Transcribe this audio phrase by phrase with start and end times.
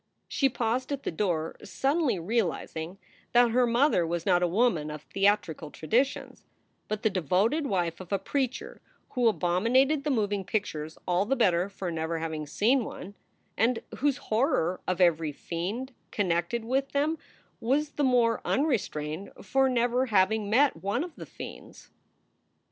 [0.27, 2.97] She paused at the door, suddenly realizing
[3.33, 6.43] that her mother was not a woman of theatrical traditions,
[6.87, 11.69] but the devoted wife of a preacher who abominated the moving pictures all the better
[11.69, 13.13] for never having seen one,
[13.55, 17.19] and whose horror of every fiend connected with them
[17.59, 21.91] was the more unrestrained for never having met one of the fiends.